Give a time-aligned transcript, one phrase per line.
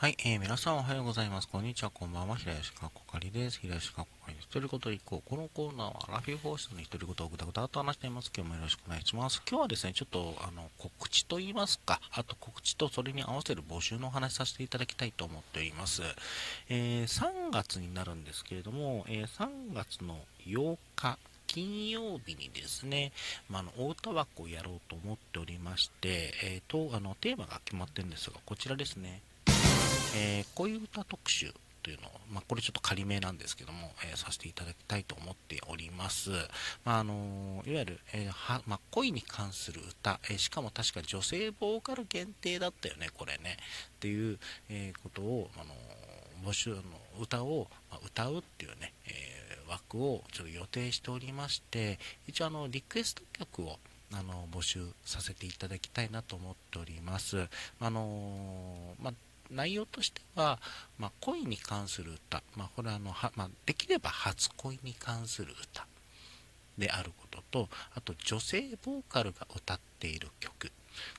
[0.00, 1.48] はい、えー、皆さんおはようございます。
[1.48, 2.36] こんにちは、こんばんは。
[2.36, 3.58] 平吉かこかりです。
[3.58, 4.46] 平吉かこかりです。
[4.46, 5.28] ということで、こう。
[5.28, 8.30] このコーナーはラフィー放送の独り言をぐだぐだと話しています。
[8.32, 9.42] 今日もよろしくお願いします。
[9.50, 16.02] 今日はですね、ちょっと、あの、告知と言いますか、あと告知とそれに合わせる募集のお話させていただきたいと思っております。
[16.68, 21.18] えー、3月になるんですけれども、えー、3月の8日、
[21.48, 23.10] 金曜日にですね、
[23.50, 29.22] まあ、の大田枠をやろうと思っておりまして、えーと、あのテーマが決まってるんですが、こちらですね、
[30.16, 36.30] えー、恋歌特集というのを、まあ、これちょっと仮名なんですけども、えー、させていただきたいと思っております。
[36.84, 43.56] まあ、あのいわゆる、えー、はまあ、恋に関する歌、えしかも確か女性ボーカル限定だったよね、これね。
[43.96, 45.74] っていう、えことを、あの
[46.44, 46.82] 募集の
[47.20, 53.78] 歌を、ま歌うっていうね、え枠をちょっと予定しておりまして、一応あのリクエスト曲を
[54.12, 57.48] あの募集させていただきたいなと思っております。
[57.80, 59.14] あのまあ
[59.50, 60.58] 内容としては、
[60.98, 65.86] まあ、恋に関する歌、まあ、これはあのは、まあ、できれば初恋に関する歌
[66.76, 70.70] であることとあと女性ボーカルが歌っている曲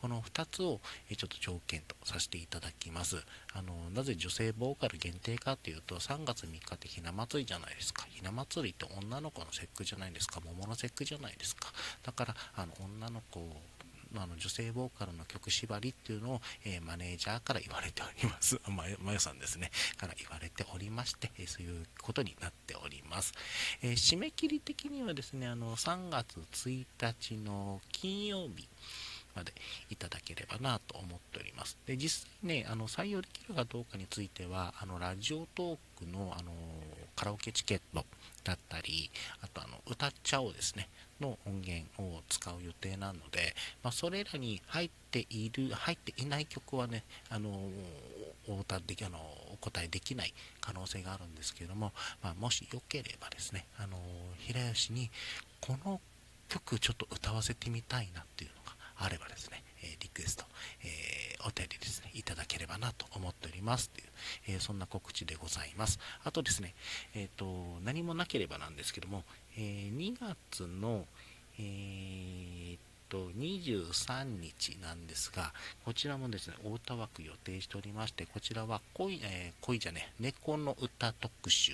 [0.00, 0.80] この2つを
[1.16, 3.16] ちょっと条件とさせていただきます。
[3.54, 8.06] あのなぜ女性ボーカル限定かというと、3月3日ってひな祭りじゃないですか。
[8.10, 10.40] ひな祭りって女の子の節句じゃないですか。
[10.44, 11.68] 桃の節句じゃないですか。
[12.02, 13.40] だから、あの女の子
[14.16, 18.60] あの女性ボーカルの曲縛りっていうのを、えー、マネージャーから言われております。
[18.68, 19.70] ままさんですね。
[19.96, 23.32] から言われておりまして、えー、そういうことになっております。
[23.82, 28.68] えー、締め切り的にはですね、あの3月1日の金曜日、
[29.34, 29.52] まで
[29.90, 31.78] いただければなと思っております。
[31.86, 36.52] で、実際ね、あの採用できるかどうかについては、あのラジオトークのあの
[37.16, 38.04] カラオケチケット
[38.44, 39.10] だったり、
[39.42, 40.88] あとあの歌っちゃおうですね、
[41.20, 47.50] の音源を使う予定なので、まあ、それらに入っている、入っていない曲はね、あの
[48.48, 49.18] お答できあの
[49.52, 53.96] お答えできない可能性があるんですけれども、まあ、もしよければですね、あの
[54.38, 55.10] 平吉に
[55.60, 56.00] この
[56.48, 60.44] 曲ちょっと歌わせてみたいなっていうのがあればですね、えリクエスト、
[60.82, 63.90] えー、お便りですね、いただければなと思っております。
[63.90, 64.06] という、
[64.46, 65.98] えー、そんな告知でございます。
[66.24, 66.74] あとですね、
[67.14, 69.24] えっ、と、何もなければなんですけども、
[69.56, 71.06] え2月の、
[71.58, 72.78] えー、
[73.12, 75.52] と23日なんですが、
[75.84, 81.72] こちらもですね、太田枠予定しておりまして、こちらは恋、えー、恋じゃね、猫の歌特集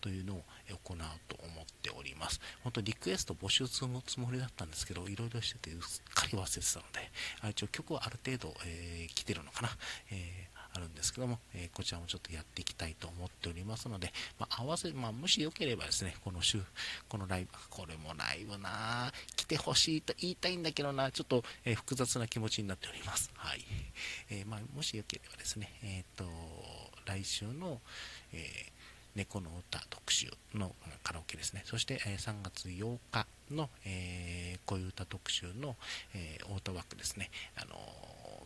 [0.00, 0.42] というのを
[0.84, 0.96] 行う
[1.28, 2.40] と思っております。
[2.64, 5.78] 本当リクエスト募集するつもりだったんですけど、いろいろしててうっ
[6.14, 7.10] かり忘れてたので、
[7.42, 9.68] あ一応曲はある程度、えー、来てるのかな。
[10.10, 16.60] えーあるんですけども、えー、こちらもちょっとやっていきたいと思っておりますので、まあ、合わせ、まあ、もしよければですね、この週、
[17.08, 23.30] このライブ、これもライブな来てほしいと言いたいんだけどなちょっと、えー、複雑な気持ちになっております。
[23.34, 23.60] はい。
[24.30, 26.24] えー、まあ、もしよければですね、えっ、と、
[27.04, 27.80] 来週の、
[28.32, 28.72] え
[29.14, 30.74] 猫の歌特集の
[31.12, 31.62] カラオケですね。
[31.66, 35.76] そして、え3月8日の、えー、恋歌特集の、
[36.14, 37.30] えー、オートワークですね。
[37.54, 37.76] あの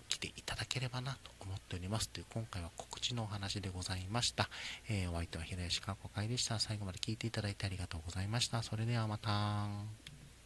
[0.08, 4.48] 来ていただければなと思っておりますという今回は告知のお話でございました。
[4.88, 6.58] えー、お相手は平吉かこかいでした。
[6.58, 8.62] 最後まで聞いていただいてありがとうございました。
[8.64, 10.05] それではまた。